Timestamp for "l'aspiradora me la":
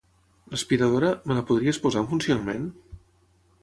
0.53-1.45